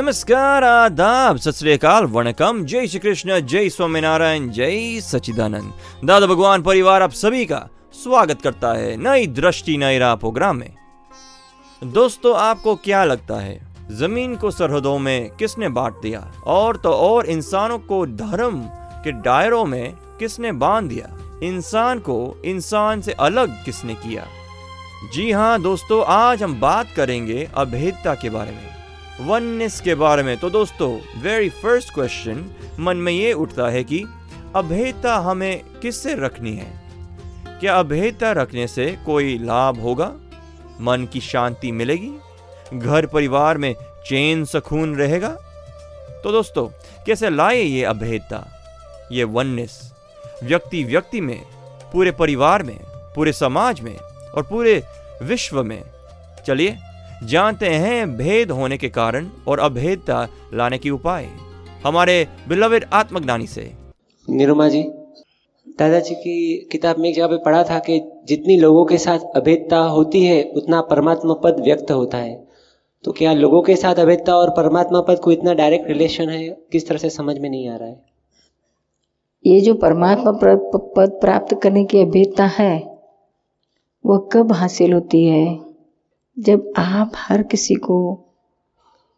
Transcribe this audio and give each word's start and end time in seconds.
नमस्कार, 0.00 0.64
आदाब, 0.64 1.36
सत 1.36 1.84
वणकम। 1.84 2.64
जय 2.64 2.86
श्री 2.86 2.98
कृष्ण, 2.98 3.40
जय 3.40 3.68
स्वामीनारायण, 3.68 4.50
जय 4.50 5.00
सचिदानंद 5.00 5.72
दादा 6.04 6.26
भगवान 6.26 6.62
परिवार, 6.62 7.02
आप 7.02 7.10
सभी 7.10 7.46
का 7.46 7.68
स्वागत 7.92 8.42
करता 8.42 8.72
है 8.72 8.96
नई 8.96 9.26
दृष्टि, 9.26 9.76
नई 9.76 9.98
राह 9.98 10.14
प्रोग्राम 10.14 10.56
में। 10.56 10.74
दोस्तों, 11.84 12.36
आपको 12.36 12.76
क्या 12.76 13.04
लगता 13.04 13.34
है? 13.34 13.74
ज़मीन 13.90 14.36
को 14.36 14.50
सरहदों 14.50 14.98
में 14.98 15.30
किसने 15.30 15.68
बांट 15.68 15.94
दिया? 16.02 16.32
और 16.46 16.76
तो 16.76 16.90
और 16.90 17.26
इंसानों 17.26 17.78
को 17.78 18.06
धर्म 18.06 18.60
के 19.04 19.12
दायरों 19.12 19.64
में 19.64 19.92
किसने 19.92 20.52
बाँध 20.52 20.88
दिया? 20.88 21.38
इंसान 21.42 21.98
को 21.98 22.42
इंसान 22.44 23.00
से 23.00 23.12
अलग 23.12 23.64
किसने 23.64 23.94
किया? 23.94 24.26
जी 25.14 25.32
हाँ 25.32 25.62
दोस्तों, 25.62 26.04
आज 26.06 26.42
हम 26.42 26.60
बात 26.60 26.86
करेंगे 26.96 27.50
अभेदता 27.54 28.14
के 28.14 28.30
बारे 28.30 28.50
में। 28.50 28.79
वननेस 29.20 29.80
के 29.80 29.94
बारे 29.94 30.22
में। 30.22 30.36
तो 30.36 30.50
दोस्तों 30.50 31.20
वेरी 31.22 31.48
फ़र्स्ट 31.48 31.94
क्वेश्चन 31.94 32.50
मन 32.80 32.96
में 32.96 33.12
ये 33.12 33.32
उठता 33.32 33.68
है 33.68 33.84
कि 33.84 34.04
अभेदता 34.56 35.16
हमें 35.16 35.62
किससे 35.82 36.14
रखनी 36.14 36.56
है? 36.56 36.80
क्या 37.60 37.78
अभेदता 37.78 38.32
रखने 38.32 38.66
से 38.66 38.98
कोई 39.06 39.38
लाभ 39.38 39.80
होगा? 39.80 40.12
मन 40.80 41.08
की 41.12 41.20
शांति 41.20 41.72
मिलेगी? 41.72 42.12
घर 42.74 43.06
परिवार 43.06 43.58
में 43.58 43.74
चैन 44.06 44.44
सुकून 44.44 44.96
रहेगा? 44.96 45.28
तो 46.24 46.32
दोस्तों, 46.32 46.68
कैसे 47.04 47.30
लाए 47.30 47.62
ये 47.62 47.84
अभेदता 47.84 48.46
ये 49.12 49.24
वननेस 49.24 49.92
व्यक्ति 50.44 50.84
व्यक्ति 50.84 51.20
में, 51.20 51.42
पूरे 51.92 52.10
परिवार 52.10 52.62
में, 52.62 52.78
पूरे 53.14 53.32
समाज 53.32 53.80
में 53.80 53.96
और 54.34 54.42
पूरे 54.42 54.82
विश्व 55.22 55.62
में। 55.64 55.82
चलिए 56.46 56.78
जानते 57.22 57.66
हैं 57.66 58.16
भेद 58.16 58.50
होने 58.50 58.76
के 58.78 58.88
कारण 58.88 59.26
और 59.48 59.60
अभेदता 59.60 60.28
लाने 60.54 60.78
के 60.78 60.90
उपाय। 60.90 61.26
हमारे 61.84 62.26
बिलविड 62.48 62.84
आत्मज्ञानी 62.92 63.46
से। 63.46 63.70
निरुमा 64.28 64.68
जी 64.68 64.82
दादाजी 65.78 66.14
की 66.14 66.68
किताब 66.72 66.98
में 66.98 67.08
एक 67.08 67.14
जगह 67.16 67.26
पे 67.26 67.36
पढ़ा 67.36 67.62
था 67.64 67.78
कि 67.78 68.00
जितनी 68.24 68.56
लोगों 68.56 68.84
के 68.84 68.98
साथ 68.98 69.18
अभेदता 69.36 69.78
होती 69.78 70.24
है 70.24 70.42
उतना 70.56 70.80
परमात्मा 70.80 71.34
पद 71.34 71.60
व्यक्त 71.60 71.90
होता 71.90 72.18
है। 72.18 72.48
तो 73.04 73.12
क्या 73.12 73.32
लोगों 73.32 73.62
के 73.62 73.76
साथ 73.76 73.94
अभेदता 73.94 74.36
और 74.36 74.50
परमात्मा 74.50 75.00
पद 75.00 75.18
को 75.18 75.32
इतना 75.32 75.54
डायरेक्ट 75.54 75.88
रिलेशन 75.88 76.28
है? 76.28 76.48
किस 76.72 76.88
तरह 76.88 76.98
से 76.98 77.10
समझ 77.10 77.38
में 77.38 77.50
नहीं 77.50 77.68
आ 77.68 77.76
रहा 77.76 77.88
है? 77.88 78.02
ये 79.46 79.60
जो 79.60 79.74
परमात्मा 79.74 80.32
पद 80.32 81.18
प्राप्त 81.20 81.58
करने 81.62 81.84
की 81.84 82.00
अभेदता 82.00 82.46
है 82.46 82.98
वह 84.06 84.28
कब 84.32 84.52
हासिल 84.52 84.92
होती 84.92 85.24
है? 85.24 85.69
जब 86.40 86.72
आप 86.76 87.12
हर 87.16 87.42
किसी 87.42 87.74
को 87.74 88.14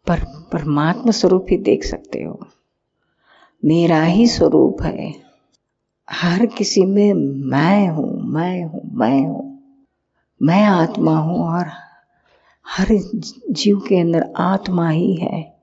पर, 0.07 0.19
परमात्मा 0.53 1.11
स्वरूप 1.11 1.45
ही 1.49 1.57
देख 1.57 1.83
सकते 1.83 2.23
हो 2.23 2.47
मेरा 3.65 4.03
ही 4.03 4.27
स्वरूप 4.27 4.81
है 4.83 5.15
हर 6.09 6.45
किसी 6.45 6.85
में 6.85 7.13
मैं 7.49 7.87
हूँ 7.87 8.23
मैं 8.23 8.63
हूँ 8.63 8.81
मैं 8.93 9.27
हूँ 9.27 9.59
मैं 10.41 10.63
आत्मा 10.63 11.17
हूँ 11.17 11.39
और 11.39 11.65
हर 12.67 12.87
जीव 13.51 13.79
के 13.79 13.99
अंदर 13.99 14.33
आत्मा 14.37 14.89
ही 14.89 15.15
है 15.15 15.57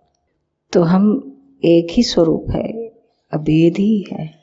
तो 0.73 0.83
हम 0.83 1.37
एक 1.65 1.87
ही 1.91 2.03
स्वरूप 2.03 2.47
है 2.51 2.73
अभेद 3.33 3.77
ही 3.79 4.07
है 4.13 4.41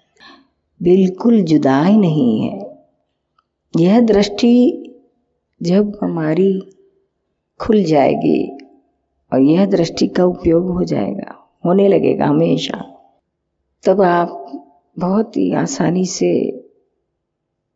बिल्कुल 0.82 1.42
जुदाई 1.42 1.98
नहीं 1.98 2.42
है। 2.42 2.80
यह 3.78 4.00
दृष्टि 4.02 4.84
जब 5.64 6.00
हमारी 6.04 6.70
खुल 7.60 7.84
जाएगी 7.84 8.58
और 9.34 9.40
यह 9.40 9.66
दृष्टि 9.66 10.08
का 10.08 10.26
उपयोग 10.26 10.66
हो 10.70 10.84
जाएगा, 10.84 11.50
होने 11.66 11.88
लगेगा 11.88 12.26
हमेशा। 12.26 12.94
तब 13.84 14.02
आप 14.02 14.52
बहुत 15.00 15.38
ही 15.38 15.54
आसानी 15.54 16.06
से 16.06 16.52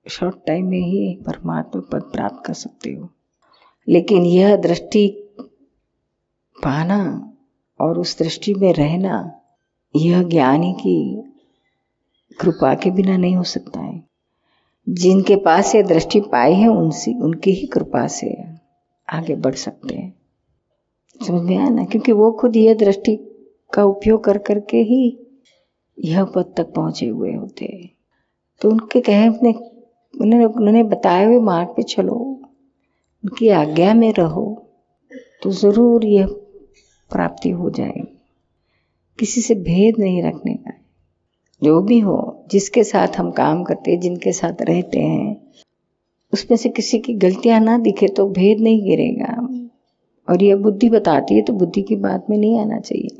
शॉर्ट 0.09 0.35
टाइम 0.47 0.65
में 0.65 0.81
ही 0.81 1.15
परमात्मा 1.15 1.81
पद 1.91 2.01
प्राप्त 2.01 2.43
कर 2.45 2.53
सकते 2.53 2.93
हो। 2.93 3.09
लेकिन 3.89 4.25
यह 4.25 4.55
दृष्टि 4.55 5.29
पाना 6.63 7.33
और 7.81 7.99
उस 7.99 8.19
दृष्टि 8.19 8.53
में 8.53 8.73
रहना, 8.73 9.41
यह 9.95 10.23
ज्ञानी 10.23 10.73
की 10.73 11.23
कृपा 12.39 12.75
के 12.75 12.91
बिना 12.91 13.17
नहीं 13.17 13.35
हो 13.35 13.43
सकता 13.43 13.79
है। 13.79 14.03
जिनके 14.89 15.35
पास 15.35 15.75
ये 15.75 15.83
दृष्टि 15.83 16.19
पाई 16.19 16.53
है, 16.53 16.67
उनसे, 16.67 17.13
उनकी 17.13 17.51
ही 17.51 17.67
कृपा 17.67 18.07
से 18.07 18.60
आगे 19.11 19.35
बढ़ 19.35 19.55
सकते 19.55 19.95
हैं। 19.95 20.13
समझ 21.21 21.41
में 21.41 21.57
आया 21.57 21.69
ना? 21.69 21.85
क्योंकि 21.85 22.11
वो 22.11 22.31
खुद 22.31 22.55
यह 22.55 22.73
दृष्टि 22.73 23.15
का 23.73 23.83
उपयोग 23.83 24.23
कर 24.23 24.37
करके 24.37 24.77
ही 24.77 25.17
यह 26.05 26.23
पद 26.25 26.53
तक 26.57 26.73
पहुँचे 26.73 27.05
हुए 27.05 27.33
होते 27.33 27.65
हैं। 27.65 27.89
तो 28.61 28.69
उनके 28.69 29.01
कहे 29.01 29.25
अपने 29.27 29.53
उन्होंने 30.21 30.45
उन्होंने 30.45 30.83
बताए 30.83 31.25
हुए 31.25 31.39
मार्ग 31.39 31.67
पे 31.67 31.83
चलो। 31.83 32.13
उनकी 32.13 33.49
आज्ञा 33.49 33.93
में 33.93 34.13
रहो 34.13 34.45
तो 35.43 35.51
ज़रूर 35.51 36.05
यह 36.05 36.27
प्राप्ति 37.11 37.49
हो 37.49 37.69
जाएगी। 37.69 38.17
किसी 39.19 39.41
से 39.41 39.55
भेद 39.55 39.99
नहीं 39.99 40.23
रखने 40.23 40.53
का 40.53 40.71
जो 41.61 41.81
भी 41.81 41.99
हो, 41.99 42.45
जिसके 42.51 42.83
साथ 42.83 43.07
हम 43.07 43.31
काम 43.31 43.63
करते 43.63 43.91
हैं, 43.91 43.99
जिनके 43.99 44.31
साथ 44.31 44.61
रहते 44.61 44.99
हैं 44.99 45.40
उसमें 46.33 46.57
से 46.57 46.69
किसी 46.69 46.99
की 46.99 47.13
गलतियाँ 47.13 47.59
ना 47.59 47.77
दिखे 47.77 48.07
तो 48.07 48.27
भेद 48.27 48.59
नहीं 48.59 48.83
गिरेगा। 48.83 49.47
और 50.29 50.43
यह 50.43 50.55
बुद्धि 50.55 50.89
बताती 50.89 51.35
है 51.35 51.41
तो 51.41 51.53
बुद्धि 51.53 51.81
की 51.81 51.95
बात 51.95 52.29
में 52.29 52.37
नहीं 52.37 52.59
आना 52.59 52.79
चाहिए। 52.79 53.17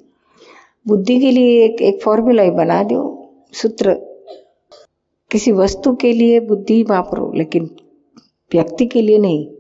बुद्धि 0.87 1.19
के 1.19 1.31
लिए 1.31 1.65
एक 1.65 1.81
एक 1.81 2.01
फॉर्मूला 2.01 2.43
ही 2.43 2.51
बना 2.51 2.83
दो, 2.83 3.29
सूत्र। 3.53 3.93
किसी 5.31 5.51
वस्तु 5.51 5.95
के 5.95 6.13
लिए 6.13 6.39
बुद्धि 6.39 6.83
वापरो, 6.83 7.33
लेकिन 7.35 7.69
व्यक्ति 8.53 8.85
के 8.85 9.01
लिए 9.01 9.17
नहीं। 9.17 9.51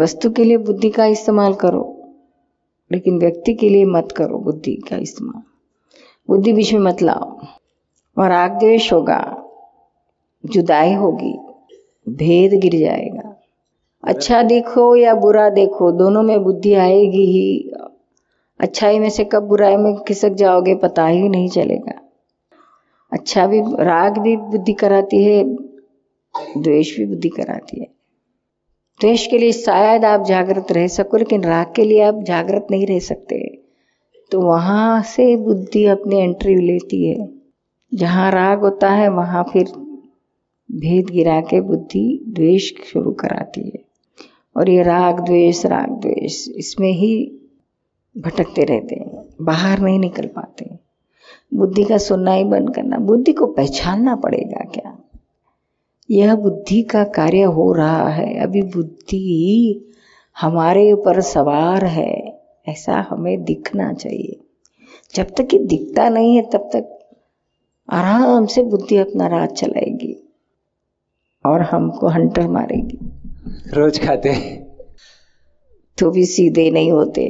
वस्तु 0.00 0.30
के 0.30 0.44
लिए 0.44 0.56
बुद्धि 0.56 0.90
का 0.90 1.06
इस्तेमाल 1.06 1.54
करो, 1.54 2.10
लेकिन 2.92 3.18
व्यक्ति 3.18 3.54
के 3.54 3.68
लिए 3.68 3.84
मत 3.84 4.12
करो 4.16 4.38
बुद्धि 4.38 4.74
का 4.74 4.96
इस्तेमाल। 4.96 5.42
बुद्धि 6.28 6.52
बीच 6.52 6.72
में 6.72 6.80
मत 6.80 7.02
लाओ। 7.02 7.38
और 8.18 8.48
द्वेष 8.58 8.92
होगा, 8.92 9.44
जुदाई 10.46 10.92
होगी। 10.92 11.47
भेद 12.08 12.60
गिर 12.60 12.80
जाएगा। 12.80 13.36
अच्छा 14.04 14.42
देखो 14.42 14.96
या 14.96 15.14
बुरा 15.14 15.48
देखो, 15.48 15.92
दोनों 15.92 16.22
में 16.22 16.42
बुद्धि 16.42 16.74
आएगी 16.74 17.24
ही। 17.24 17.70
अच्छाई 18.60 18.98
में 18.98 19.10
से 19.10 19.24
कब 19.24 19.42
बुराई 19.42 19.76
में 19.76 19.96
खिसक 19.96 20.28
जाओगे 20.28 20.74
पता 20.74 21.06
ही 21.06 21.28
नहीं 21.28 21.48
चलेगा। 21.48 21.92
अच्छा 23.12 23.46
भी, 23.46 23.60
राग 23.60 24.18
भी 24.18 24.36
बुद्धि 24.36 24.72
कराती 24.72 25.24
है, 25.24 25.44
द्वेष 26.58 26.96
भी 26.96 27.06
बुद्धि 27.06 27.28
कराती 27.28 27.80
है। 27.80 27.86
द्वेष 29.00 29.26
के 29.26 29.38
लिए 29.38 29.52
शायद 29.52 30.04
आप 30.04 30.24
जागृत 30.24 30.72
रह 30.72 30.88
सको, 30.88 31.16
लेकिन 31.16 31.44
राग 31.44 31.72
के 31.76 31.84
लिए 31.84 32.02
आप 32.02 32.22
जागृत 32.22 32.66
नहीं 32.70 32.86
रह 32.86 32.98
सकते। 32.98 33.62
तो 34.30 34.40
वहाँ 34.40 35.02
से 35.02 35.36
बुद्धि 35.36 35.86
अपनी 35.86 36.18
एंट्री 36.18 36.54
लेती 36.54 37.08
है। 37.08 37.28
जहाँ 37.94 38.32
राग 38.32 38.60
होता 38.60 38.90
है, 38.90 39.08
वहाँ 39.08 39.44
फिर 39.52 39.66
भेद 40.72 41.06
गिरा 41.10 41.40
के 41.40 41.60
बुद्धि 41.60 42.24
द्वेष 42.28 42.72
शुरू 42.84 43.10
कराती 43.10 43.60
है। 43.60 43.84
और 44.56 44.70
ये 44.70 44.82
राग 44.82 45.20
द्वेष 45.20 45.66
राग 45.66 45.90
द्वेष, 45.90 46.48
इसमें 46.48 46.92
ही 46.92 47.32
भटकते 48.18 48.64
रहते 48.64 48.94
हैं, 48.94 49.24
बाहर 49.42 49.78
नहीं 49.78 49.98
निकल 49.98 50.26
पाते 50.26 50.78
बुद्धि 51.54 51.84
का 51.84 51.98
सुनना 51.98 52.32
ही 52.32 52.44
बंद 52.44 52.74
करना, 52.74 52.96
बुद्धि 52.96 53.32
को 53.32 53.46
पहचानना 53.46 54.16
पड़ेगा 54.16 54.64
क्या? 54.64 54.98
यह 56.10 56.34
बुद्धि 56.34 56.82
का 56.82 57.04
कार्य 57.04 57.42
हो 57.42 57.72
रहा 57.72 58.08
है, 58.08 58.38
अभी 58.38 58.62
बुद्धि 58.62 59.84
हमारे 60.40 60.92
ऊपर 60.92 61.20
सवार 61.20 61.84
है, 61.84 62.40
ऐसा 62.68 63.06
हमें 63.10 63.44
दिखना 63.44 63.92
चाहिए। 63.92 64.40
जब 65.14 65.24
तक 65.24 65.48
ये 65.54 65.58
दिखता 65.58 66.08
नहीं 66.08 66.36
है, 66.36 66.42
तब 66.42 66.70
तक 66.76 66.98
आराम 67.90 68.46
से 68.46 68.62
बुद्धि 68.62 68.96
अपना 68.96 69.26
राज 69.26 69.48
चलाएगी। 69.48 70.07
और 71.44 71.62
हमको 71.62 72.08
हंटर 72.08 72.48
मारेगी। 72.48 72.98
रोज 73.74 73.98
खाते 73.98 74.28
हैं। 74.28 74.56
तो 75.98 76.10
भी 76.10 76.24
सीधे 76.26 76.70
नहीं 76.70 76.90
होते। 76.92 77.26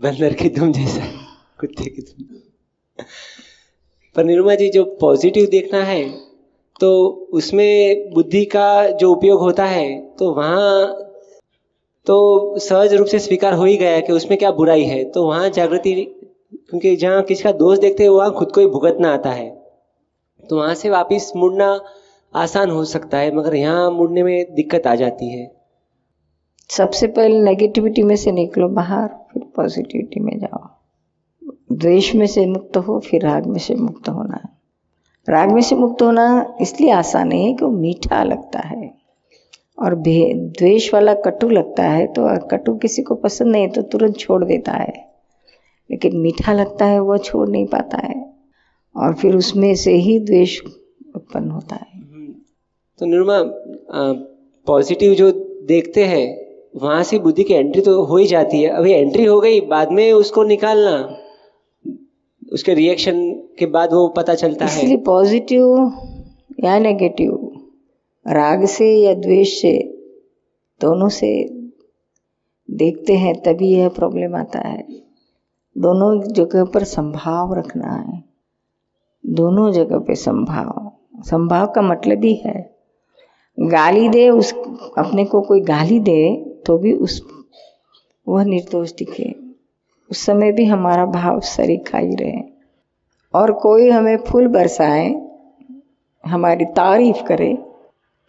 बंदर 0.00 0.32
की 0.32 0.48
तुम 0.48 0.72
जैसा 0.72 1.06
कुत्ते 1.60 1.84
की 1.84 2.02
तुम। 2.02 3.04
पर 4.16 4.24
निरुमा 4.24 4.54
जी 4.54 4.68
जो 4.68 4.84
पॉजिटिव 5.00 5.46
देखना 5.46 5.82
है 5.84 6.04
तो 6.80 6.90
उसमें 7.32 8.10
बुद्धि 8.14 8.44
का 8.44 8.68
जो 8.90 9.10
उपयोग 9.12 9.40
होता 9.40 9.64
है 9.64 9.88
तो 10.18 10.32
वहाँ 10.34 10.86
तो 12.06 12.58
सहज 12.58 12.94
रूप 12.94 13.06
से 13.06 13.18
स्वीकार 13.18 13.54
हो 13.54 13.64
ही 13.64 13.76
गया 13.76 14.00
कि 14.00 14.12
उसमें 14.12 14.38
क्या 14.38 14.50
बुराई 14.52 14.84
है। 14.84 15.02
तो 15.04 15.26
वहाँ 15.26 15.48
जागृति 15.50 15.92
क्योंकि 15.94 16.94
जहाँ 16.96 17.22
किसी 17.22 17.42
का 17.44 17.52
दोष 17.52 17.78
देखते 17.78 18.02
हैं 18.02 18.10
वहाँ 18.10 18.32
खुद 18.32 18.52
को 18.52 18.60
ही 18.60 18.66
भुगतना 18.66 19.12
आता 19.14 19.30
है। 19.30 19.48
तो 20.44 20.56
वहाँ 20.56 20.74
से 20.74 20.90
वापिस 20.90 21.34
मुड़ना 21.36 21.68
आसान 22.34 22.70
हो 22.70 22.84
सकता 22.84 23.18
है, 23.18 23.36
मगर 23.36 23.54
यहाँ 23.54 23.90
मुड़ने 23.90 24.22
में 24.22 24.54
दिक्कत 24.54 24.86
आ 24.86 24.94
जाती 24.94 25.30
है। 25.30 25.56
सबसे 26.68 27.06
पहले 27.06 27.40
नेगेटिविटी 27.40 28.02
में 28.02 28.16
से 28.16 28.32
निकलो, 28.32 28.68
बाहर, 28.68 29.08
फिर 29.08 29.42
पॉजिटिविटी 29.56 30.20
में 30.20 30.38
जाओ। 30.38 30.68
द्वेष 31.72 32.14
में 32.14 32.26
से 32.26 32.46
मुक्त 32.46 32.76
हो, 32.76 33.00
फिर 33.00 33.22
राग 33.22 33.46
में 33.46 33.58
से 33.58 33.74
मुक्त 33.74 34.08
होना। 34.08 34.60
राग 35.28 35.50
में 35.52 35.62
से 35.62 35.76
मुक्त 35.76 36.02
होना 36.02 36.56
इसलिए 36.60 36.90
आसान 36.90 37.32
है 37.32 37.54
कि 37.54 37.64
वो 37.64 37.70
मीठा 37.70 38.22
लगता 38.22 38.58
है। 38.58 38.94
और 39.78 39.94
द्वेष 39.94 40.94
वाला 40.94 41.14
कटु 41.14 41.48
लगता 41.48 41.82
है 41.82 42.06
तो 42.06 42.46
कटु 42.46 42.76
किसी 42.76 43.02
को 43.02 43.14
पसंद 43.14 43.48
नहीं 43.48 43.68
तो 43.68 43.82
तुरंत 43.82 44.16
छोड़ 44.16 44.44
देता 44.44 44.72
है। 44.72 44.92
लेकिन 45.90 46.16
मीठा 46.16 46.52
लगता 46.52 46.84
है, 46.84 47.00
वह 47.00 47.18
छोड़ 47.18 47.48
नहीं 47.48 47.66
पाता 47.66 47.98
है। 47.98 48.32
और 48.96 49.14
फिर 49.14 49.36
उसमें 49.36 49.74
से 49.74 49.92
ही 49.92 50.18
द्वेष 50.18 50.60
उत्पन्न 51.16 51.50
होता 51.50 51.76
है। 51.76 51.95
तो 53.00 53.06
निर्मा 53.06 53.42
पॉजिटिव 54.66 55.14
जो 55.14 55.30
देखते 55.66 56.04
हैं, 56.04 56.46
वहाँ 56.76 57.02
से 57.02 57.18
बुद्धि 57.18 57.44
की 57.44 57.54
एंट्री 57.54 57.82
तो 57.82 58.04
हो 58.04 58.16
ही 58.16 58.26
जाती 58.26 58.62
है। 58.62 58.68
अभी 58.68 58.92
एंट्री 58.92 59.24
हो 59.24 59.40
गई, 59.40 59.60
बाद 59.60 59.92
में 59.92 60.12
उसको 60.12 60.44
निकालना। 60.44 61.16
उसके 62.52 62.74
रिएक्शन 62.74 63.30
के 63.58 63.66
बाद 63.66 63.92
वो 63.92 64.08
पता 64.08 64.34
चलता 64.34 64.66
है। 64.66 64.82
इसलिए 64.82 64.96
पॉजिटिव 64.96 65.92
या 66.64 66.78
नेगेटिव 66.78 67.52
राग 68.26 68.64
से 68.64 68.96
या 68.96 69.14
द्वेष 69.14 69.60
से, 69.60 69.78
दोनों 70.80 71.08
से 71.08 71.48
देखते 72.70 73.12
हैं, 73.12 73.34
तभी 73.42 73.68
यह 73.68 73.88
प्रॉब्लम 73.88 74.36
आता 74.36 74.58
है। 74.58 74.86
दोनों 75.78 76.32
जगह 76.32 76.64
पर 76.64 76.84
संभाव 76.84 77.54
रखना 77.54 77.92
है। 77.92 78.24
दोनों 79.26 79.72
जगह 79.72 79.98
पे 79.98 80.14
संभाव। 80.14 80.92
संभाव 81.22 81.66
का 81.66 81.82
मतलब 81.82 82.24
ही 82.24 82.34
है 82.34 82.75
गाली 83.60 84.08
दे, 84.08 84.28
उस, 84.28 84.54
अपने 84.98 85.24
को 85.24 85.40
कोई 85.40 85.60
गाली 85.60 86.00
दे 86.00 86.36
तो 86.66 86.78
भी 86.78 86.92
उस, 86.92 87.22
वह 88.28 88.44
निर्दोष 88.44 88.92
दिखे। 88.92 89.34
उस 90.10 90.18
समय 90.18 90.52
भी 90.52 90.64
हमारा 90.64 91.06
भाव 91.06 91.40
सरीखा 91.40 91.98
ही 91.98 92.14
रहे। 92.14 92.40
और 93.34 93.52
कोई 93.52 93.90
हमें 93.90 94.16
फूल 94.16 94.46
बरसाए, 94.46 95.26
हमारी 96.26 96.64
तारीफ़ 96.64 97.22
करे 97.22 97.58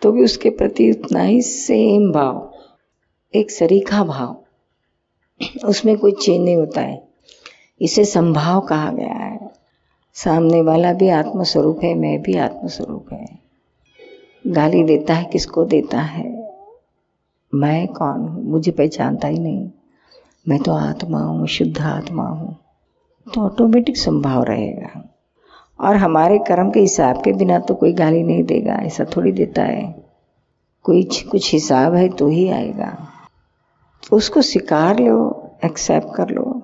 तो 0.01 0.12
भी 0.12 0.24
उसके 0.24 0.50
प्रति 0.50 0.91
उतना 0.91 1.21
ही 1.21 1.41
सेम 1.41 2.12
भाव, 2.12 2.51
एक 3.35 3.51
सरीखा 3.51 4.03
भाव, 4.03 4.38
उसमें 5.65 5.97
कोई 5.97 6.12
चेंज 6.12 6.45
नहीं 6.45 6.56
होता 6.56 6.81
है। 6.81 7.07
इसे 7.81 8.06
संभाव 8.06 8.62
कहा 8.62 8.91
गया 8.91 9.13
है। 9.13 9.51
सामने 10.13 10.62
वाला 10.62 10.94
भी 10.94 11.09
आत्मस्वरूप 11.09 11.80
है, 11.83 11.94
मैं 11.94 12.21
भी 12.21 12.38
आत्मस्वरूप 12.38 13.13
है। 13.13 13.46
गाली 14.48 14.84
देता 14.84 15.13
है, 15.13 15.25
किसको 15.25 15.66
देता 15.66 16.01
है? 16.01 16.54
मैं 17.56 17.88
कौन 17.88 18.19
हूँ? 18.19 18.44
मुझे 18.44 18.72
पहचानता 18.72 19.28
ही 19.28 19.39
नहीं। 19.39 19.69
मैं 20.50 20.60
तो 20.60 20.72
आत्मा 20.72 21.19
हूँ 21.19 21.48
शुद्ध 21.48 21.81
आत्मा 21.81 22.24
हूँ। 22.24 22.56
तो 23.34 23.42
ऑटोमेटिक 23.42 23.98
संभाव 23.98 24.44
रहेगा। 24.44 25.13
और 25.80 25.95
हमारे 25.95 26.39
कर्म 26.39 26.72
के 26.72 26.80
हिसाब 26.80 27.24
के 27.24 27.34
बिना 27.34 27.60
तो 27.60 27.75
कोई 27.75 27.94
गाली 27.94 28.24
नहीं 28.24 28.44
देगा, 28.44 28.74
ऐसा 28.74 29.06
थोड़ी 29.18 29.31
देता 29.31 29.63
है। 29.63 30.04
कोई 30.83 31.04
कुछ 31.04 31.54
हिसाब 31.54 31.94
है 31.94 32.10
तो 32.10 32.28
ही 32.28 32.50
आएगा। 32.50 33.10
उसको 34.13 34.42
स्वीकार 34.42 35.00
लो 35.00 35.50
एक्सेप्ट 35.66 36.07
कर 36.16 36.30
लो। 36.30 36.63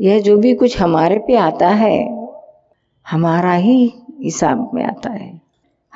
यह 0.00 0.20
जो 0.20 0.38
भी 0.38 0.54
कुछ 0.54 0.80
हमारे 0.80 1.18
पे 1.18 1.36
आता 1.36 1.68
है, 1.68 2.28
हमारा 3.10 3.52
ही 3.52 3.92
हिसाब 4.22 4.70
में 4.74 4.84
आता 4.84 5.10
है। 5.10 5.35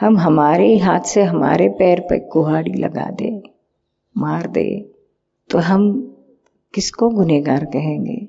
हम 0.01 0.19
हमारे 0.19 0.77
हाथ 0.79 1.01
से 1.01 1.23
हमारे 1.23 1.69
पैर 1.69 2.01
पर 2.01 2.19
कुहाड़ी 2.19 2.73
लगा 2.73 3.11
दे, 3.11 3.43
मार 4.17 4.47
दे 4.47 4.95
तो 5.51 5.59
हम 5.59 5.91
किसको 6.75 7.09
गुनेगार 7.09 7.65
कहेंगे? 7.65 8.29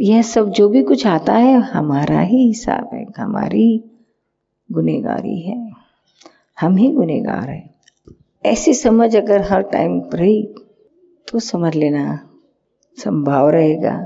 यह 0.00 0.22
सब 0.22 0.50
जो 0.50 0.68
भी 0.68 0.82
कुछ 0.82 1.06
आता 1.06 1.32
है, 1.32 1.54
हमारा 1.60 2.20
ही 2.20 2.46
हिसाब 2.46 2.90
है, 2.94 3.04
हमारी 3.18 3.84
गुनेगारी 4.72 5.40
है। 5.40 5.72
हम 6.60 6.76
ही 6.76 6.90
गुनेगार 6.92 7.48
हैं। 7.50 7.74
ऐसी 8.44 8.74
समझ 8.74 9.16
अगर 9.16 9.42
हर 9.42 9.62
टाइम 9.62 10.02
रही 10.14 10.42
तो 11.28 11.38
समझ 11.38 11.74
लेना 11.74 12.18
संभाव 12.98 13.48
रहेगा। 13.50 13.96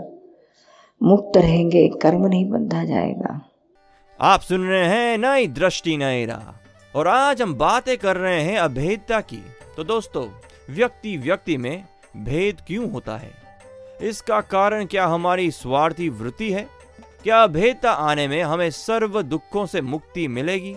मुक्त 1.03 1.37
रहेंगे, 1.37 1.88
कर्म 1.88 2.27
नहीं 2.27 2.49
बंधा 2.50 2.85
जाएगा। 2.85 3.41
आप 4.21 4.41
सुन 4.41 4.61
रहे 4.61 4.87
हैं 4.87 5.19
नई 5.19 5.47
दृष्टि 5.47 5.97
नई 5.97 6.25
राह। 6.27 6.59
और 6.94 7.08
आज 7.08 7.42
हम 7.42 7.54
बातें 7.54 7.98
कर 7.98 8.16
रहे 8.16 8.42
हैं 8.42 8.58
अभेदता 8.58 9.20
की। 9.20 9.42
तो 9.76 9.84
दोस्तों, 9.84 10.26
व्यक्ति 10.75 11.16
व्यक्ति 11.16 11.56
में 11.56 11.84
भेद 12.16 12.56
क्यों 12.66 12.92
होता 12.92 13.16
है? 13.16 13.31
इसका 14.02 14.40
कारण 14.40 14.84
क्या 14.84 15.06
हमारी 15.06 15.50
स्वार्थी 15.50 16.08
वृत्ति 16.08 16.52
है? 16.52 16.66
क्या 17.22 17.42
अभेदता 17.42 17.90
आने 17.90 18.28
में 18.28 18.42
हमें 18.42 18.70
सर्व 18.70 19.22
दुखों 19.22 19.66
से 19.66 19.81
मुक्ति 19.81 20.28
मिलेगी? 20.28 20.76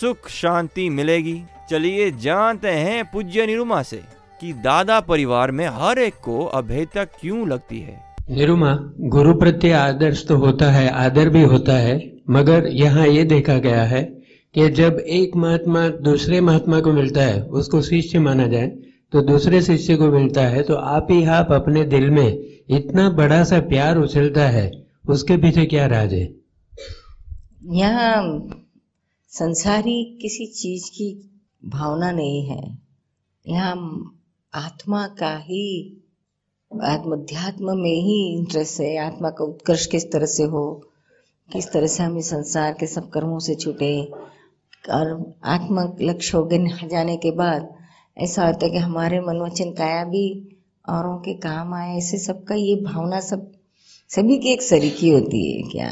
सुख 0.00 0.28
शांति 0.28 0.90
मिलेगी? 0.90 1.42
चलिए 1.70 2.10
जानते 2.10 2.68
हैं 2.68 3.04
पूज्य 3.04 3.46
निरुमा 3.46 3.82
से 3.82 4.02
कि 4.40 4.52
दादा 4.52 5.00
परिवार 5.00 5.50
में 5.50 5.66
हर 5.66 5.98
एक 5.98 6.14
को 6.14 6.44
अभेदता 6.44 7.04
क्यों 7.04 7.48
लगती 7.48 7.80
है? 7.80 8.16
निरुमा, 8.30 8.78
गुरु 9.00 9.34
प्रत्यय 9.34 9.72
आदर्श 9.72 10.26
तो 10.26 10.36
होता 10.36 10.66
है, 10.66 10.88
आदर 10.90 11.28
भी 11.28 11.42
होता 11.42 11.72
है, 11.72 12.12
मगर 12.30 12.66
यहाँ 12.66 13.06
ये 13.06 13.24
देखा 13.24 13.54
गया 13.54 13.82
है 13.82 14.17
कि 14.54 14.68
जब 14.70 14.98
एक 14.98 15.36
महात्मा 15.36 15.88
दूसरे 16.02 16.40
महात्मा 16.40 16.80
को 16.80 16.92
मिलता 16.92 17.22
है, 17.22 17.42
उसको 17.42 17.80
शिष्य 17.82 18.18
माना 18.18 18.46
जाए 18.46 18.66
तो 19.12 19.20
दूसरे 19.22 19.60
शिष्य 19.62 19.96
को 19.96 20.10
मिलता 20.10 20.42
है 20.46 20.62
तो 20.62 20.74
आप 20.74 21.06
ही 21.10 21.24
आप 21.32 21.52
अपने 21.52 21.84
दिल 21.86 22.08
में 22.10 22.28
इतना 22.70 23.08
बड़ा 23.10 23.42
सा 23.44 23.60
प्यार 23.68 23.98
उछलता 23.98 24.48
है, 24.48 24.70
उसके 25.08 25.36
पीछे 25.36 25.64
क्या 25.66 25.86
राज 25.86 26.12
है? 26.14 26.26
यहाँ 27.72 28.22
संसारी 29.32 30.02
किसी 30.22 30.46
चीज़ 30.46 30.90
की 30.90 31.08
भावना 31.66 32.10
नहीं 32.12 32.42
है। 32.46 32.62
यहाँ 33.46 33.74
आत्मा 34.52 35.06
का 35.18 35.36
ही, 35.38 36.02
आत्मध्यात्म 36.70 37.76
में 37.78 38.00
ही 38.02 38.18
इंटरेस्ट 38.32 38.80
है। 38.80 38.96
आत्मा 38.98 39.30
का 39.30 39.44
उत्कर्ष 39.44 39.86
किस 39.86 40.10
तरह 40.12 40.26
से 40.26 40.44
हो, 40.44 40.64
किस 41.50 41.72
तरह 41.72 41.86
से 41.86 42.02
हम 42.02 42.18
इस 42.18 42.30
संसार 42.30 42.72
के 42.80 42.86
सब 42.86 43.08
कर्मों 43.10 43.38
से 43.38 43.54
छूटे 43.54 43.92
और 44.84 45.34
आत्मा 45.44 45.82
लक्ष्य 46.00 46.38
हो 46.38 46.44
गए 46.44 46.88
जाने 46.88 47.16
के 47.16 47.30
बाद 47.30 47.68
ऐसा 48.16 48.46
होता 48.46 48.66
है 48.66 48.72
कि 48.72 48.78
हमारे 48.78 49.20
मन 49.20 49.40
वचन 49.40 49.70
काया 49.70 50.04
भी 50.04 50.24
औरों 50.88 51.18
के 51.18 51.34
काम 51.34 51.74
आए, 51.74 51.96
ऐसे 51.96 52.18
सबका 52.18 52.54
ये 52.54 52.74
भावना 52.76 53.20
सब, 53.20 53.52
सभी 54.10 54.38
की 54.38 54.48
एक 54.48 54.62
सरीकी 54.62 55.10
होती 55.10 55.40
है 55.52 55.62
क्या? 55.70 55.90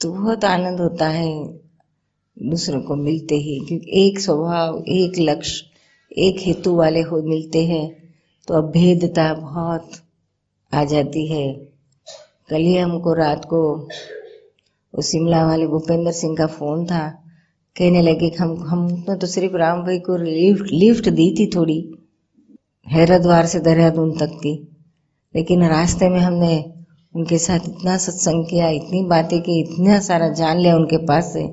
तो 0.00 0.12
बहुत 0.12 0.44
आनंद 0.44 0.80
होता 0.80 1.08
है 1.08 1.60
दूसरों 2.36 2.80
को 2.82 2.96
मिलते 2.96 3.34
ही, 3.34 3.58
क्योंकि 3.68 4.06
एक 4.06 4.20
स्वभाव, 4.20 4.82
एक 4.88 5.18
लक्ष्य, 5.18 5.64
एक 6.12 6.36
हेतु 6.38 6.74
वाले 6.76 7.00
हो 7.00 7.22
मिलते 7.22 7.64
हैं 7.66 8.14
तो 8.48 8.54
अभेदता 8.54 9.32
बहुत 9.34 9.90
आ 10.72 10.84
जाती 10.84 11.26
है। 11.26 11.52
कल 12.50 12.56
ही 12.56 12.76
हमको 12.76 13.12
रात 13.14 13.44
को 13.44 13.62
वो 14.94 15.02
शिमला 15.02 15.46
वाले 15.46 15.66
भूपेंद्र 15.66 16.12
सिंह 16.12 16.36
का 16.36 16.46
फ़ोन 16.46 16.86
था 16.86 17.02
कहने 17.76 18.00
लगे 18.02 18.28
कि 18.30 18.36
हम 18.36 18.52
हम 18.68 19.16
तो 19.16 19.26
सिर्फ़ 19.26 19.56
राम 19.56 19.82
भाई 19.82 19.98
को 19.98 20.16
लिफ्ट 20.16 20.72
लिफ्ट 20.72 21.08
दी 21.10 21.34
थी 21.38 21.46
थोड़ी, 21.46 21.78
हैरद्वार 22.86 23.46
से 23.46 23.58
देहरादून 23.60 24.16
तक 24.18 24.30
की। 24.36 24.54
लेकिन 25.34 25.64
रास्ते 25.64 26.08
में 26.08 26.18
हमने 26.20 26.54
उनके 27.14 27.38
साथ 27.38 27.68
इतना 27.68 27.96
सत्संग 27.96 28.44
किया, 28.46 28.68
इतनी 28.68 29.02
बातें 29.04 29.40
की, 29.42 29.60
इतना 29.60 29.98
सारा 30.00 30.28
जान 30.28 30.58
लिया 30.58 30.76
उनके 30.76 30.96
पास 31.06 31.32
से 31.32 31.46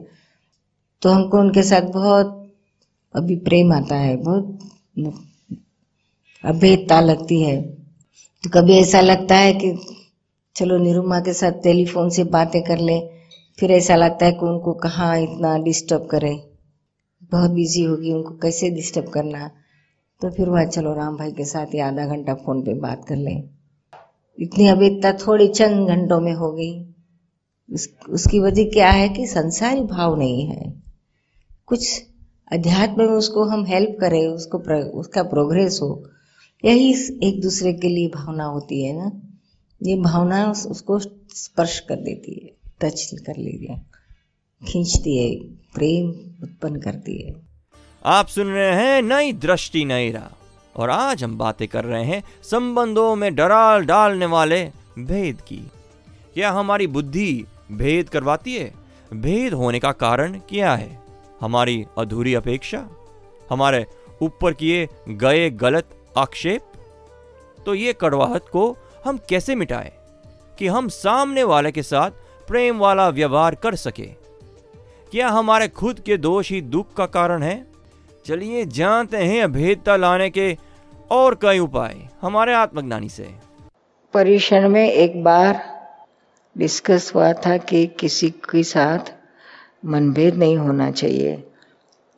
तो 1.02 1.10
हमको 1.10 1.40
उनके 1.40 1.64
साथ 1.64 1.82
बहुत 1.82 2.52
अभी 3.16 3.36
प्रेम 3.36 3.74
आता 3.74 3.96
है, 3.96 4.16
बहुत 4.18 4.60
अभेदता 6.44 7.00
लगती 7.02 7.42
है। 7.44 7.62
तो 8.44 8.50
कभी 8.50 8.74
ऐसा 8.74 9.02
लगता 9.02 9.36
है 9.36 9.54
कि, 9.54 9.78
चलो 10.56 10.78
निरुमा 10.78 11.20
के 11.20 11.34
साथ 11.34 11.52
टेलीफोन 11.64 12.10
से 12.10 12.24
बातें 12.24 12.62
कर 12.64 12.80
ले 12.80 13.00
फिर 13.60 13.72
ऐसा 13.72 13.96
लगता 13.96 14.26
है 14.26 14.32
कि 14.32 14.46
उनको 14.46 14.74
कहाँ 14.74 15.20
इतना 15.20 15.58
डिस्टर्ब 15.58 16.06
करे। 16.06 16.50
बहुत 17.32 17.52
बिज़ी 17.52 17.84
होगी 17.84 18.14
उनको 18.14 18.38
कैसे 18.38 18.70
डिस्टर्ब 18.70 19.10
करना? 19.10 19.52
तो 20.22 20.30
फिर 20.30 20.50
वह 20.50 20.66
चलो 20.66 20.94
राम 20.94 21.18
भाई 21.18 21.32
के 21.32 21.46
साथ 21.46 21.66
ही 21.66 21.80
आधा 21.80 22.06
घंटा 22.06 22.34
फ़ोन 22.34 22.62
पे 22.62 22.74
बात 22.74 23.06
कर 23.06 23.16
ले। 23.16 23.58
इतनी 24.40 24.68
अभेदता 24.68 25.14
थोड़ी 25.14 25.48
चंद 25.48 25.88
घंटों 25.88 26.20
में 26.20 26.34
हो 26.34 26.52
गई। 26.52 26.86
उस, 27.74 27.90
उसकी 28.10 28.40
वजह 28.40 28.64
क्या 28.64 28.90
है 28.90 29.10
कि 29.10 29.28
संसारी 29.28 29.82
भाव 29.82 30.16
नहीं 30.16 30.48
है। 30.48 30.84
कुछ 31.66 32.04
अध्यात्म 32.52 32.96
में 32.98 33.08
उसको 33.08 33.44
हम 33.44 33.66
हेल्प 33.66 33.98
करें 34.02 34.28
उसको 34.28 34.58
प्र, 34.58 34.76
उसका 34.76 35.24
प्रोग्रेस 35.24 35.80
हो। 35.82 36.10
यही 36.66 36.94
एक 37.24 37.42
दूसरे 37.42 37.74
के 37.74 37.90
लिए 37.90 38.08
भावना 38.08 38.44
होती 38.44 38.84
है 38.84 38.98
ना। 38.98 39.22
ये 39.84 39.96
भावना 39.96 40.52
उस, 40.52 40.68
उसको 40.68 41.00
स्पर्श 41.30 41.80
कर 41.80 41.96
देती 41.96 42.46
है। 42.46 42.57
टच 42.82 43.12
कर 43.14 43.68
है। 43.70 43.86
खींचती 44.68 45.18
है, 45.18 45.36
प्रेम 45.46 46.10
उत्पन्न 46.44 46.80
करती 46.80 47.22
है। 47.22 47.36
आप 48.06 48.28
सुन 48.28 48.48
रहे 48.48 48.76
हैं 48.76 49.02
नई 49.02 49.34
दृष्टि, 49.34 49.86
नई 49.86 50.12
राह। 50.12 50.34
और 50.76 50.90
आज 50.90 51.24
हम 51.24 51.38
बातें 51.38 51.68
कर 51.68 51.84
रहे 51.84 52.04
हैं 52.04 52.24
संबंधों 52.44 53.16
में 53.16 53.36
डराल 53.36 53.86
डालने 53.86 54.26
वाले 54.26 54.72
भेद 55.00 55.42
की। 55.42 55.72
क्या 56.34 56.52
हमारी 56.52 56.88
बुद्धि 56.88 57.46
भेद 57.72 58.10
करवाती 58.10 58.56
है? 58.56 58.74
भेद 59.14 59.54
होने 59.54 59.80
का 59.80 59.92
कारण 59.92 60.40
क्या 60.50 60.76
है? 60.76 61.02
हमारी 61.42 61.86
अधूरी 61.98 62.34
अपेक्षा? 62.34 62.90
हमारे 63.52 63.86
ऊपर 64.22 64.54
किए 64.54 64.90
गए 65.10 65.50
गलत 65.50 65.90
आक्षेप? 66.18 66.62
तो 67.66 67.76
ये 67.76 67.94
कड़वाहट 67.94 68.42
को 68.42 68.78
हम 69.06 69.20
कैसे 69.30 69.56
मिटाएँ? 69.56 69.92
कि 70.60 70.68
हम 70.68 70.88
सामने 70.88 71.44
वाले 71.44 71.72
के 71.72 71.84
साथ 71.84 72.12
प्रेम 72.48 72.78
वाला 72.78 73.10
व्यवहार 73.10 73.56
कर 73.56 73.76
सके। 73.76 74.06
क्या 75.12 75.30
हमारे 75.30 75.68
खुद 75.68 76.00
के 76.00 76.18
दोष 76.18 76.52
ही 76.52 76.62
दुख 76.62 76.94
का 76.94 77.06
कारण 77.06 77.44
है? 77.44 77.68
चलिए 78.26 78.66
जानते 78.66 79.18
हैं 79.18 79.44
अभेदता 79.44 79.96
लाने 79.96 80.30
के 80.30 80.58
और 81.12 81.40
कई 81.42 81.60
उपाय 81.60 82.08
हमारे 82.22 82.54
आत्मज्ञानी 82.54 83.10
से। 83.10 83.30
परीक्षण 84.14 84.70
में 84.70 84.92
एक 84.92 85.24
बार 85.24 85.78
डिस्कस 86.58 87.12
हुआ 87.16 87.34
था 87.34 87.58
कि 87.58 87.88
किसी 87.88 88.30
के 88.30 88.64
साथ 88.64 89.00
मनभेद 89.86 90.36
नहीं 90.36 90.58
होना 90.58 90.92
चाहिए। 90.92 91.44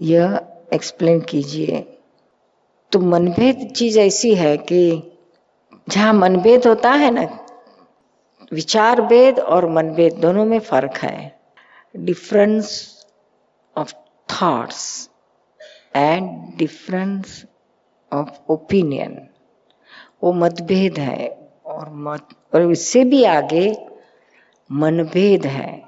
यह 0.01 0.41
एक्सप्लेन 0.73 1.19
कीजिए। 1.19 1.97
तो 2.91 2.99
मनभेद 2.99 3.73
चीज़ 3.75 3.99
ऐसी 3.99 4.35
है 4.35 4.57
कि 4.57 5.11
जहाँ 5.89 6.13
मनभेद 6.13 6.67
होता 6.67 6.91
है 6.91 7.11
ना 7.11 7.38
विचार 8.53 9.01
भेद 9.01 9.39
और 9.39 9.69
मनभेद 9.69 10.13
दोनों 10.13 10.45
में 10.45 10.59
फ़र्क 10.59 10.97
है। 10.97 11.39
Difference 11.97 12.95
of 13.77 13.93
thoughts 14.29 15.09
and 15.95 16.57
difference 16.57 17.45
of 18.13 18.29
opinion 18.49 19.27
वो 20.23 20.33
मतभेद 20.33 20.99
है 20.99 21.49
और 21.65 21.89
मत, 21.89 22.27
और 22.55 22.71
इससे 22.71 23.03
भी 23.03 23.23
आगे 23.23 23.77
मनभेद 24.71 25.45
है। 25.45 25.81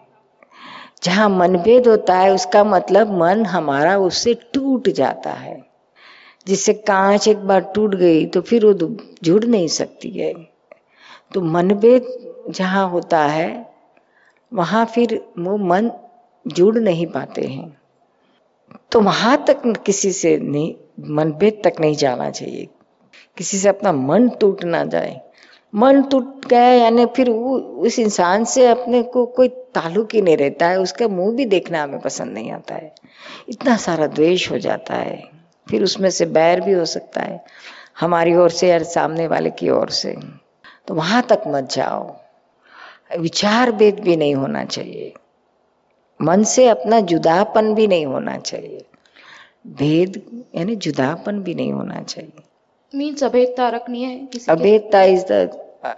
जहाँ 1.03 1.29
मनभेद 1.29 1.87
होता 1.87 2.17
है, 2.17 2.31
उसका 2.31 2.63
मतलब 2.63 3.19
मन 3.19 3.45
हमारा 3.45 3.97
उससे 3.97 4.33
टूट 4.33 4.89
जाता 4.89 5.31
है। 5.31 5.63
जिससे 6.47 6.73
कांच 6.73 7.27
एक 7.27 7.37
बार 7.37 7.61
टूट 7.61 7.95
गई 7.95 8.25
तो 8.25 8.41
फिर 8.41 8.65
वो 8.65 8.73
जुड़ 9.23 9.45
नहीं 9.45 9.67
सकती 9.67 10.09
है। 10.09 10.50
तो 11.33 11.41
मनभेद 11.41 12.33
जहाँ 12.49 12.89
होता 12.89 13.19
है, 13.19 13.73
वहाँ 14.53 14.85
फिर 14.85 15.25
वो 15.39 15.57
मन 15.57 15.91
जुड़ 16.47 16.77
नहीं 16.77 17.07
पाते 17.07 17.41
हैं। 17.41 17.77
तो 18.91 18.99
वहाँ 18.99 19.45
तक 19.47 19.83
किसी 19.85 20.11
से 20.11 20.37
नहीं, 20.37 20.75
मनभेद 20.99 21.61
तक 21.63 21.73
नहीं 21.79 21.95
जाना 21.95 22.29
चाहिए। 22.29 22.67
किसी 23.37 23.57
से 23.57 23.69
अपना 23.69 23.91
मन 23.91 24.29
टूट 24.29 24.63
ना 24.63 24.83
जाए। 24.85 25.21
मन 25.75 26.03
टूट 26.03 26.45
गया 26.45 26.73
यानी 26.73 27.05
फिर 27.05 27.29
वो 27.29 27.57
उस 27.57 27.99
इंसान 27.99 28.45
से 28.45 28.67
अपने 28.67 29.03
को 29.03 29.25
कोई 29.25 29.47
ताल्लुक 29.47 30.09
ही 30.13 30.21
नहीं 30.21 30.37
रहता 30.37 30.67
है। 30.67 30.79
उसका 30.79 31.07
मुँह 31.07 31.35
भी 31.35 31.45
देखना 31.45 31.83
हमें 31.83 31.99
पसंद 31.99 32.33
नहीं 32.33 32.51
आता 32.51 32.75
है। 32.75 32.95
इतना 33.49 33.77
सारा 33.77 34.07
द्वेष 34.07 34.51
हो 34.51 34.59
जाता 34.59 34.93
है। 34.93 35.23
फिर 35.69 35.83
उसमें 35.83 36.09
से 36.09 36.25
बैर 36.25 36.61
भी 36.61 36.71
हो 36.71 36.85
सकता 36.85 37.21
है। 37.21 37.45
हमारी 37.99 38.35
ओर 38.35 38.49
से 38.49 38.67
या 38.67 38.79
सामने 38.79 39.27
वाले 39.27 39.49
की 39.49 39.69
ओर 39.69 39.89
से। 39.89 40.41
तो 40.91 40.95
वहाँ 40.95 41.21
तक 41.21 41.43
मत 41.47 41.71
जाओ। 41.71 43.19
विचार 43.19 43.71
भेद 43.71 43.99
भी 43.99 44.15
नहीं 44.15 44.35
होना 44.35 44.63
चाहिए। 44.65 45.13
मन 46.21 46.43
से 46.43 46.67
अपना 46.67 46.99
जुदापन 46.99 47.73
भी 47.75 47.87
नहीं 47.87 48.05
होना 48.05 48.37
चाहिए। 48.37 48.85
भेद 49.67 50.21
यानी 50.55 50.75
जुदापन 50.75 51.39
भी 51.39 51.55
नहीं 51.55 51.73
होना 51.73 52.01
चाहिए। 52.01 52.43
मीन्स 52.93 53.23
अभेदता 53.23 53.69
रखनी 53.69 54.03
है 54.03 54.25
किसी 54.25 54.51
अभेदता 54.51 55.03
इज़ 55.03 55.25
द 55.31 55.95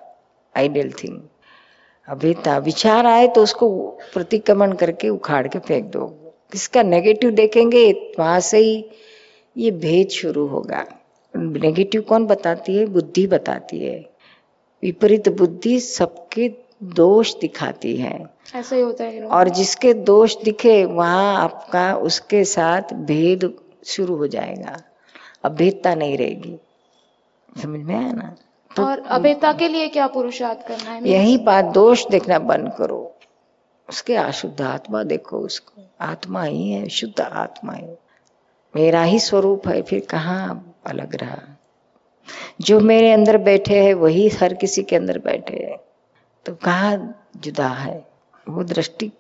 आइडियल 0.58 0.92
थिंग 0.92 1.20
अभेदता 2.08 2.58
विचार 2.58 3.06
आए 3.06 3.28
तो 3.28 3.44
उसको 3.44 3.70
प्रतिक्रमण 4.14 4.74
करके 4.74 5.10
उखाड़ 5.10 5.48
के 5.48 5.60
फेंक 5.60 5.92
दो। 5.92 6.06
किसका 6.52 6.84
नेगेटिव 6.84 7.32
देखेंगे 7.32 7.92
वहाँ 8.20 8.40
से 8.40 8.58
ही 8.58 8.86
ये 9.58 9.72
भेद 9.72 10.10
शुरू 10.10 10.48
होगा। 10.48 10.86
नेगेटिव 11.34 12.02
कौन 12.02 12.26
बताती 12.26 12.78
है? 12.78 12.86
बुद्धि 12.86 13.28
बताती 13.28 13.86
है। 13.86 14.13
विपरीत 14.84 15.30
बुद्धि 15.30 15.80
सबके 15.80 16.54
दोष 16.84 17.36
दिखाती 17.36 17.96
है। 17.98 18.30
ऐसा 18.56 18.76
ही 18.76 18.82
होता 18.82 19.04
है 19.04 19.24
और 19.24 19.50
जिसके 19.50 19.94
दोष 19.94 20.38
दिखे 20.44 20.86
वहाँ 20.86 21.36
आपका 21.36 21.96
उसके 21.96 22.46
साथ 22.46 22.82
भेद 22.94 23.54
शुरू 23.86 24.16
हो 24.16 24.28
जाएगा। 24.28 24.82
अब 25.44 25.52
भेदता 25.52 25.96
नहीं 25.96 26.18
रहेगी। 26.18 26.60
समझ 27.62 27.80
में 27.80 27.96
आया 27.96 28.12
ना? 28.12 28.36
तो 28.76 28.84
और 28.84 29.00
अभेदता 29.00 29.54
के 29.54 29.68
लिए 29.68 29.88
क्या 29.88 30.08
पुरुषार्थ 30.08 30.68
करना 30.68 30.92
है? 30.92 31.10
यही 31.10 31.38
बात 31.38 31.66
दोष 31.66 32.08
देखना 32.08 32.40
बंद 32.40 32.74
करो। 32.78 33.16
उसके 33.90 34.16
अशुद्ध 34.16 34.62
आत्मा 34.62 35.04
देखो 35.04 35.38
उसको। 35.38 35.82
आत्मा 36.02 36.44
ही 36.44 36.72
है 36.72 36.90
शुद्ध 36.90 37.22
आत्मा 37.22 37.74
है। 37.74 38.00
मेरा 38.76 39.04
ही 39.04 39.20
स्वरूप 39.20 39.68
है 39.68 39.82
फिर 39.82 40.06
कहाँ 40.10 40.76
अलग 40.86 41.16
रहा? 41.16 41.58
जो 42.62 42.80
मेरे 42.80 43.12
अंदर 43.12 43.38
बैठे 43.38 43.84
हैं 43.84 43.94
वही 43.94 44.28
हर 44.30 44.54
किसी 44.54 44.84
के 44.84 44.96
अंदर 44.96 45.18
बैठे 45.18 45.58
हैं। 45.58 45.78
तो 46.46 46.54
कहाँ 46.56 46.96
जुदा 47.38 47.68
है? 47.68 48.06
वो 48.50 48.64
दृष्टि 48.64 49.12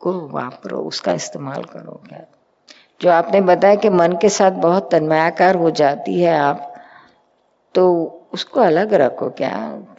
को 0.00 0.12
वापरो 0.28 0.78
उसका 0.78 1.12
इस्तेमाल 1.12 1.62
करो 1.62 2.00
क्या? 2.08 2.24
जो 3.00 3.10
आपने 3.10 3.40
बताया 3.40 3.74
कि 3.74 3.88
मन 3.88 4.12
के 4.12 4.28
साथ 4.28 4.50
बहुत 4.50 4.90
तन्मयाकार 4.90 5.54
हो 5.54 5.70
जाती 5.70 6.20
है 6.20 6.36
आप 6.38 6.72
तो 7.74 8.12
उसको 8.32 8.60
अलग 8.60 8.94
रखो 8.94 9.30
क्या? 9.30 9.50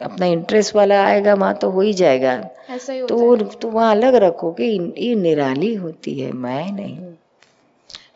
अपना 0.02 0.26
इंटरेस्ट 0.26 0.74
वाला 0.76 1.04
आएगा 1.06 1.34
वहाँ 1.34 1.54
तो 1.54 1.70
हो 1.70 1.80
ही 1.80 1.92
जाएगा। 1.92 2.32
ऐसा 2.70 2.92
ही 2.92 3.02
तो 3.06 3.36
तो 3.36 3.68
वहाँ 3.68 3.90
अलग 3.90 4.14
रखो 4.14 4.52
कि 4.52 4.94
ये 4.98 5.14
निराली 5.14 5.74
होती 5.74 6.20
है 6.20 6.32
मैं 6.32 6.72
नहीं। 6.72 6.98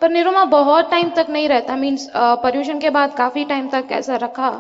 पर 0.03 0.11
निरुमा 0.11 0.45
बहुत 0.51 0.91
टाइम 0.91 1.11
तक 1.17 1.27
नहीं 1.31 1.49
रहता 1.49 1.77
मीन्स 1.77 2.09
पर्यूषण 2.17 2.79
के 2.81 2.91
बाद 2.91 3.15
काफ़ी 3.17 3.45
टाइम 3.45 3.69
तक 3.71 3.89
ऐसा 3.93 4.17
रखा, 4.19 4.51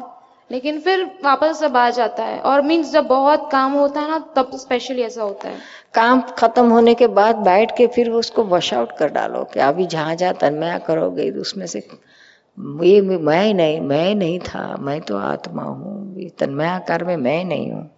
लेकिन 0.50 0.78
फिर 0.80 1.04
वापस 1.24 1.60
सब 1.60 1.76
आ 1.76 1.88
जाता 1.90 2.24
है, 2.24 2.38
और 2.40 2.62
मीन्स 2.62 2.92
जब 2.92 3.06
बहुत 3.06 3.48
काम 3.52 3.72
होता 3.72 4.00
है 4.00 4.08
ना, 4.10 4.18
तब 4.36 4.50
स्पेशली 4.56 5.02
ऐसा 5.02 5.22
होता 5.22 5.48
है। 5.48 5.58
काम 5.94 6.20
खत्म 6.38 6.68
होने 6.70 6.94
के 6.94 7.06
बाद 7.16 7.36
बैठ 7.44 7.76
के 7.76 7.86
फिर 7.88 8.10
उसको 8.12 8.44
वॉश 8.44 8.72
आउट 8.74 8.96
कर 8.98 9.10
डालो 9.12 9.44
कि 9.44 9.60
अभी 9.62 9.86
जहाँ 9.88 10.14
जहाँ 10.14 10.34
तन्मया 10.40 10.78
करोगे, 10.80 11.30
उसमें 11.32 11.66
से 11.66 11.78
ये 11.78 13.00
मैं 13.00 13.44
ही 13.44 13.54
नहीं, 13.54 13.80
मैं 13.80 14.14
नहीं 14.14 14.38
था, 14.40 14.76
मैं 14.76 15.00
तो 15.00 15.16
आत्मा 15.18 15.62
हूँ 15.62 16.28
तन्मयाकार 16.38 17.04
में 17.04 17.16
मैं 17.18 17.44
नहीं 17.44 17.70
हूँ। 17.72 17.88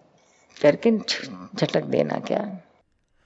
करके 0.57 0.91
झटक 0.91 1.83
देना 1.85 2.19
क्या? 2.27 2.45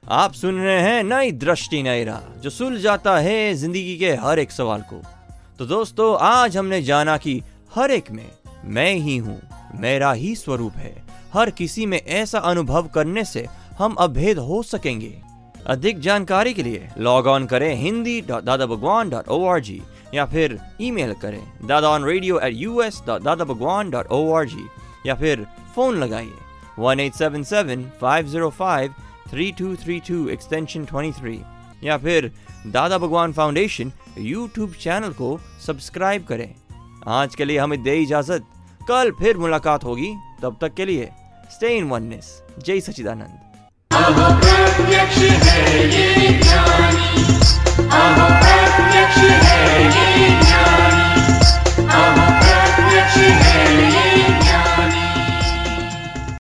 आप 0.03 0.33
सुन 0.33 0.55
रहे 0.55 0.79
हैं 0.81 1.03
नई 1.03 1.31
दृष्टि 1.31 1.81
नई 1.83 2.03
राह, 2.03 2.21
जो 2.41 2.49
सुल 2.49 2.79
जाता 2.81 3.17
है 3.17 3.53
ज़िंदगी 3.53 3.95
के 3.97 4.13
हर 4.17 4.39
एक 4.39 4.51
सवाल 4.51 4.81
को। 4.83 5.01
तो 5.59 5.65
दोस्तों, 5.65 6.15
आज 6.19 6.55
हमने 6.57 6.81
जाना 6.81 7.17
कि 7.17 7.41
हर 7.75 7.91
एक 7.91 8.09
में 8.11 8.29
मैं 8.65 8.93
ही 8.93 9.17
हूँ, 9.17 9.39
मेरा 9.75 10.11
ही 10.11 10.33
स्वरूप 10.35 10.75
है। 10.75 10.95
हर 11.33 11.49
किसी 11.51 11.85
में 11.85 11.99
ऐसा 11.99 12.39
अनुभव 12.41 12.87
करने 12.87 13.23
से 13.25 13.45
हम 13.77 13.95
अभेद 13.99 14.37
हो 14.39 14.61
सकेंगे। 14.63 15.13
अधिक 15.67 15.99
जानकारी 15.99 16.53
के 16.53 16.63
लिए 16.63 16.87
लॉग 16.97 17.27
ऑन 17.27 17.45
करें 17.45 17.73
हिंदी 17.75 18.21
दादा 18.21 18.65
Bhagwan 18.65 19.09
dot 19.09 19.27
O 19.27 19.43
R 19.45 19.59
G 19.59 19.81
या 20.13 20.25
फिर 20.25 20.59
ईमेल 20.81 21.13
करें 21.21 21.41
Dada 21.67 21.89
on 21.89 22.05
radio 22.05 22.39
at 22.39 22.53
U 22.55 22.81
S 22.81 23.01
dot 23.07 23.21
Dada 23.23 23.45
Bhagwan 23.45 23.89
dot 23.89 24.07
O 24.07 24.31
R 24.33 24.45
G 24.45 24.65
या 25.05 25.15
फिर 25.15 25.45
फ़ोन 25.75 25.99
लगाइए। 25.99 26.33
One 26.79 26.99
eight 26.99 27.13
seven 27.13 27.43
seven 27.43 27.85
five 28.01 28.27
zero 28.27 28.49
five 28.59 28.93
three 29.31 29.51
two 29.51 29.75
three 29.75 29.99
two 29.99 30.27
extension 30.29 30.85
twenty 30.85 31.19
three 31.19 31.39
या 31.83 31.97
फिर 31.97 32.31
Dada 32.67 32.97
Bhagwan 32.97 33.33
foundation 33.33 33.91
YouTube 34.17 34.73
channel 34.81 35.13
को 35.13 35.39
subscribe 35.67 36.25
करें। 36.25 36.49
आज 37.07 37.35
के 37.35 37.45
लिए 37.45 37.57
हमें 37.57 37.81
दे 37.83 37.95
इजाज़त। 37.95 38.45
कल 38.89 39.11
फिर 39.19 39.37
मुलाकात 39.37 39.83
होगी। 39.83 40.13
तब 40.41 40.57
तक 40.61 40.73
के 40.73 40.85
लिए 40.85 41.09
स्टे 41.51 41.77
इन 41.77 41.89
वननेस 41.89 42.41
जय 42.65 42.79
सचिदानंद 42.81 43.37